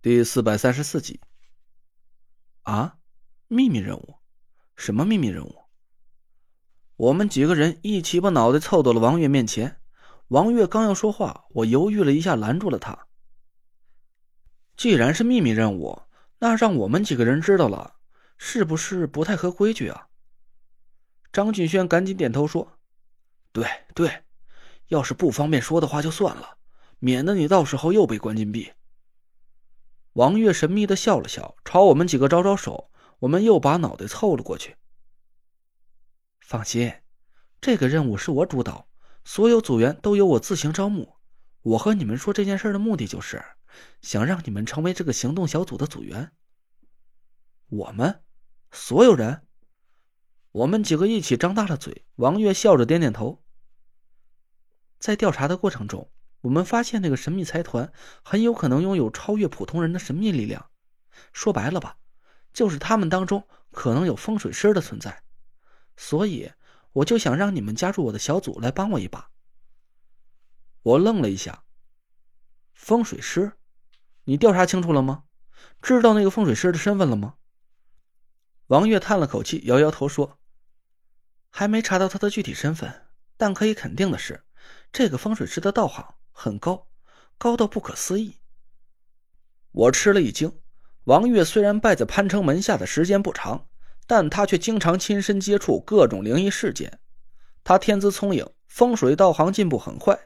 [0.00, 1.20] 第四百三十四集。
[2.62, 2.98] 啊，
[3.48, 4.14] 秘密任务？
[4.76, 5.64] 什么秘密任务？
[6.94, 9.80] 我们几个人一起把脑袋凑到了王月面前。
[10.28, 13.08] 王月刚要说话，我犹豫了一下，拦住了他。
[14.76, 16.00] 既然是秘密任务，
[16.38, 17.96] 那让我们几个人知道了，
[18.36, 20.06] 是不是不太合规矩啊？
[21.32, 22.78] 张俊轩赶紧点头说
[23.50, 24.22] ：“对对，
[24.86, 26.56] 要是不方便说的话就算了，
[27.00, 28.70] 免得你到时候又被关禁闭。”
[30.18, 34.74] 王月神秘的笑了笑，朝我们几个招招手，我们又把脑袋凑了过去。
[36.40, 36.92] 放心，
[37.60, 38.88] 这个任务是我主导。
[39.24, 41.18] 所有组员都由我自行招募。
[41.62, 43.40] 我和你们说这件事的目的就是，
[44.02, 46.32] 想让你们成为这个行动小组的组员。
[47.68, 48.24] 我们
[48.72, 49.46] 所有人，
[50.50, 52.04] 我们几个一起张大了嘴。
[52.16, 53.44] 王月笑着点点头。
[54.98, 56.10] 在调查的过程中，
[56.42, 57.92] 我们发现那个神秘财团
[58.22, 60.70] 很有可能拥有超越普通人的神秘力量。
[61.32, 61.96] 说白了吧，
[62.52, 65.22] 就是他们当中可能有风水师的存在。
[65.96, 66.52] 所以。
[66.92, 69.30] 我就想让你们加入我的小组来帮我一把。
[70.82, 71.62] 我愣了一下。
[72.72, 73.52] 风水师，
[74.24, 75.24] 你调查清楚了吗？
[75.80, 77.36] 知道那个风水师的身份了吗？
[78.68, 80.40] 王月叹了口气，摇摇头说
[81.50, 84.42] ：“还没查到他的具体身份，但可以肯定的是，
[84.90, 86.86] 这个风水师的道行很高，
[87.36, 88.36] 高到不可思议。”
[89.72, 90.52] 我吃了一惊。
[91.04, 93.66] 王月虽然拜在潘城门下的时间不长。
[94.10, 96.98] 但他却经常亲身接触各种灵异事件，
[97.62, 100.18] 他天资聪颖，风水道行进步很快。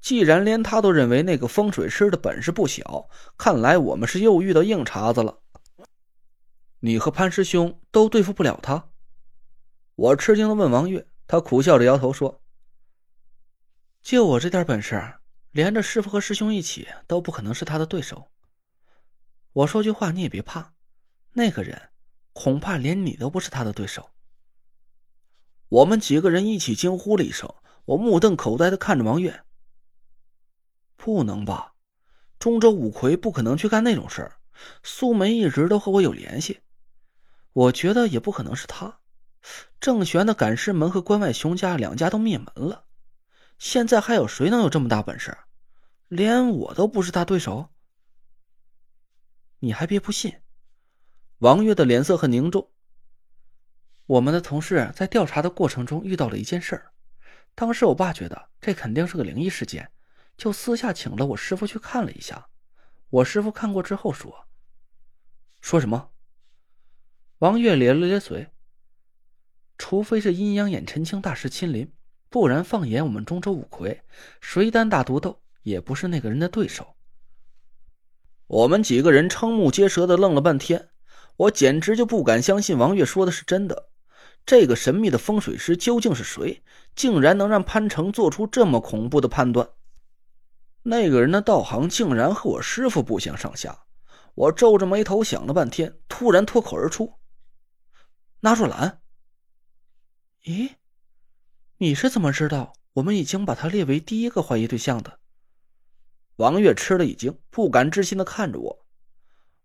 [0.00, 5.40] 既然连他都认为那个风水师的本事不小，看来我们是又遇到硬茬子了。
[6.78, 8.90] 你和潘师兄都对付不了他？
[9.96, 12.40] 我吃惊的问王月，他苦笑着摇头说
[14.00, 15.14] ：“就我这点本事，
[15.54, 18.28] 连着师傅和师兄一起都不可能是他的对手。”
[19.54, 20.74] 我说句话你也别怕，
[21.32, 21.90] 那个人。
[22.32, 24.10] 恐怕连你都不是他的对手。
[25.68, 29.44] 我们几个人一起惊呼了一声，我目瞪口呆的看着王月。
[30.96, 31.74] 不能吧？
[32.40, 34.36] 中州五魁不可能去干那种事儿。
[34.82, 36.60] 苏梅一直都和我有联系，
[37.52, 38.98] 我觉得也不可能是他。
[39.78, 42.86] 郑玄的赶尸门和关外熊家两家都灭门了，
[43.58, 45.36] 现在还有谁能有这么大本事？
[46.08, 47.70] 连我都不是他对手？
[49.60, 50.40] 你还别不信。
[51.38, 52.70] 王月的脸色很凝重。
[54.06, 56.92] 我们的同事在调查的过程中遇到了一件事儿，
[57.54, 59.90] 当时我爸觉得这肯定是个灵异事件，
[60.36, 62.48] 就私下请了我师傅去看了一下。
[63.08, 64.46] 我师傅看过之后说
[65.62, 66.10] ：“说什么？”
[67.38, 68.50] 王月咧了咧嘴
[69.78, 71.90] ：“除非是阴阳眼陈清大师亲临，
[72.34, 74.02] 不然放眼我们中州五魁，
[74.40, 76.96] 谁单打独斗也不是那个人的对手。”
[78.48, 80.88] 我们几个人瞠目结舌的愣了半天。
[81.36, 83.90] 我简直就不敢相信王月说的是真的。
[84.44, 86.64] 这个神秘的风水师究竟是谁？
[86.96, 89.68] 竟然能让潘成做出这么恐怖的判断？
[90.82, 93.84] 那个人的道行竟然和我师傅不相上下。
[94.34, 97.14] 我皱着眉头想了半天，突然脱口而出
[98.42, 99.00] ：“纳若兰。”
[100.42, 100.72] 咦，
[101.78, 105.18] 你是怎么知道我们已经把他列为第一个怀疑对象的？
[106.36, 108.86] 王月吃了一惊，不敢置信的看着我。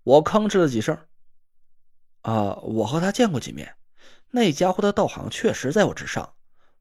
[0.03, 0.97] 我吭哧了几声。
[2.21, 3.75] 啊，我和他见过几面，
[4.31, 6.33] 那家伙的道行确实在我之上，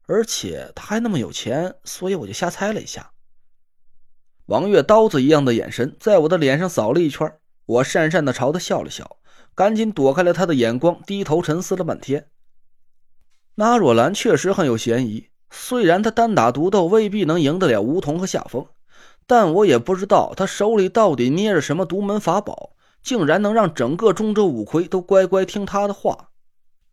[0.07, 3.11] 而且他还那么有钱，所以我就瞎猜了一下。
[4.47, 7.31] 王月刀子一样的眼神在我的脸上扫了一圈，
[7.65, 9.17] 我讪讪的朝他笑了笑，
[9.53, 12.31] 赶紧躲开了他的眼光，低头沉思了半天。
[13.59, 18.65] 那若兰确实很有嫌疑，虽然他单打独斗未必能赢得了梧桐和夏风，
[19.27, 22.71] 但我也不知道他手里到底捏着什么独门法宝。
[23.03, 26.29] 竟然能让整个中州五魁都乖乖听他的话，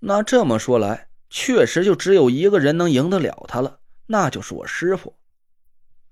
[0.00, 5.14] 那这么说来，确实就只有一个人能赢得了他了，那就是我师傅。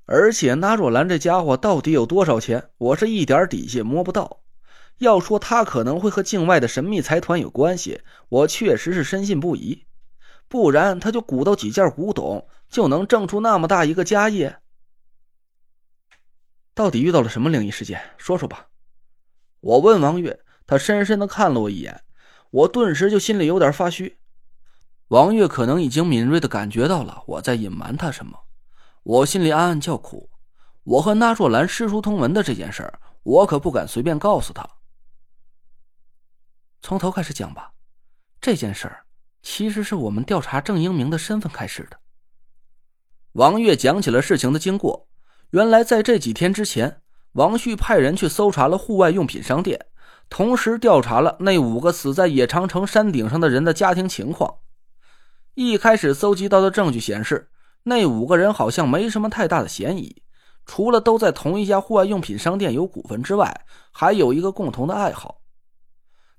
[0.06, 4.38] 而且那若兰这家伙到底有多少钱，我是一点底细摸不到。
[4.98, 9.84] 要说他可能会和境外的神秘财团有关系，我确实是深信不疑。
[10.48, 14.60] 不然他就鼓捣几件古董，就能挣出那么大一个家业。
[16.74, 18.00] 到底遇到了什么灵异事件？
[18.18, 18.68] 说说吧。
[19.60, 22.04] 我问王月，他深深的看了我一眼，
[22.50, 24.18] 我顿时就心里有点发虚。
[25.08, 28.38] 王月可能已经敏锐的感觉到了我在隐瞒他什么，
[29.02, 30.30] 我心里暗暗叫苦。
[30.82, 34.68] 我和那若兰师出同门的这件事儿，我可不敢随便告诉他。
[36.82, 37.72] 从头开始讲吧，
[38.40, 39.06] 这件事儿
[39.44, 41.98] 其实是我们调查郑英明的身份开始的。
[43.32, 45.06] 王月讲起了事情的经过，
[45.50, 47.00] 原来在这几天之前。
[47.34, 49.86] 王旭派人去搜查了户外用品商店，
[50.30, 54.58] 同时调查了那五个死在野长城山顶上的人的家庭情况。
[55.54, 57.50] 一开始搜集到的证据显示，
[57.82, 60.22] 那五个人好像没什么太大的嫌疑，
[60.64, 65.40] 除了都在同一家户外用品商店有股份之外，还有一个共同的爱好，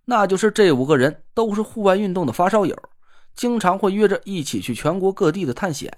[0.06, 2.74] 那就是这五个人都是户外运动的发烧友，
[3.36, 5.98] 经常会约着一起去全国各地的探险。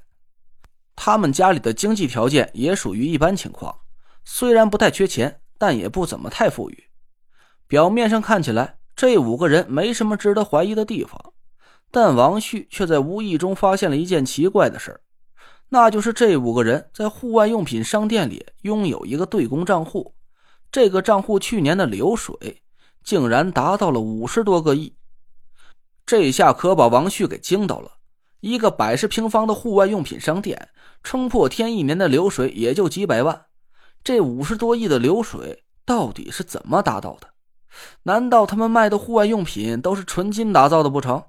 [0.95, 3.75] 他们家里的经济条件也属于一般情况。
[4.25, 6.85] 虽然不太缺钱，但也不怎么太富裕。
[7.67, 11.33] 表面上看起来，这五个人没什么值得怀疑的地方，
[11.91, 14.99] 但王旭却在无意中发现了一件奇怪的事
[15.69, 20.15] 那就是这五个人在户外用品商店里拥有一个对公账户，
[20.71, 22.63] 这个账户去年的流水
[23.03, 24.95] 竟然达到了五十多个亿。
[26.07, 27.91] 这下可把王旭给惊到了。
[28.39, 30.69] 一个百十平方的户外用品商店，
[31.03, 33.47] 撑破天一年的流水也就几百万。
[34.05, 37.27] 这五十多亿的流水到底是怎么达到的？
[38.03, 41.25] 难道他们卖的户外用品都是纯金打造的不成？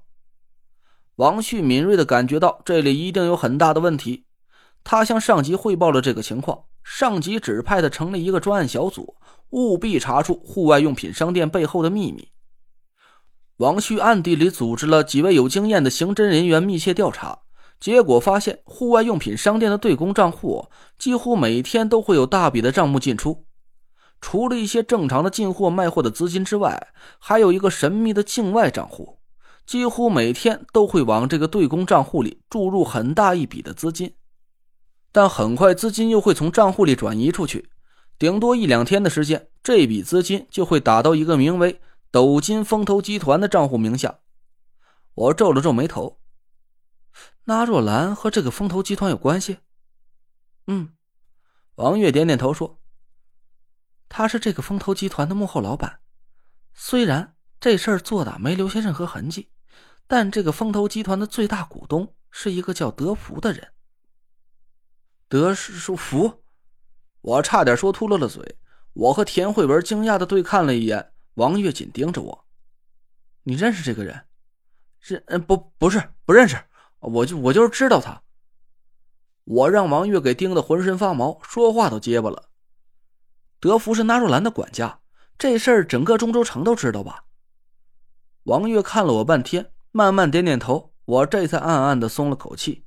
[1.17, 4.27] 王旭敏锐的感觉到这里一定有很大的问题，
[4.85, 6.67] 他向上级汇报了这个情况。
[6.85, 9.17] 上级指派他成立一个专案小组，
[9.51, 12.29] 务必查出户外用品商店背后的秘密。
[13.59, 17.41] 王旭暗地里组织了几位有经验的刑侦人员密切调查。
[17.81, 23.45] 结果发现，户外用品商店的对公账户几乎每天都会有大笔的账目进出。
[24.21, 26.89] 除了一些正常的进货卖货的资金之外，
[27.19, 29.19] 还有一个神秘的境外账户，
[29.67, 34.15] 几乎每天都会往这个对公账户里注入很大一笔的资金。
[35.11, 37.69] 但很快，资金又会从账户里转移出去，
[38.19, 44.21] 顶多一两天的时间，这笔资金就会打到一个名为“斗金风投集团”的账户名下。
[45.15, 46.21] 我皱了皱眉头。
[47.45, 49.59] 那若兰和这个风投集团有关系？
[50.67, 50.95] 嗯，
[51.77, 52.79] 王月点点头说
[54.09, 56.01] ：“他是这个风投集团的幕后老板。
[56.75, 59.51] 虽然这事儿做的没留下任何痕迹，
[60.07, 63.73] 但这个风投集团的最大股东是一个叫德福的人。”
[65.29, 66.43] 德叔福，
[67.21, 68.59] 我差点说秃噜了嘴。
[68.93, 72.45] 我和田慧文惊讶的对看了一眼，王月紧盯着我
[73.45, 74.27] ：“你认识这个人？
[74.99, 75.23] 是……
[75.29, 75.41] 嗯？
[75.41, 76.57] 不，不是，不认识。”
[76.99, 78.21] 我就我就是知道他，
[79.45, 82.49] 我让王月给盯得浑身发毛，说话都结巴了。
[83.61, 84.99] 德福是纳若兰的管家，
[85.39, 87.27] 这事儿整个中州城都知道吧？
[88.43, 92.85] 王月看了我半天，慢慢点点头，我这才暗暗的松了口气。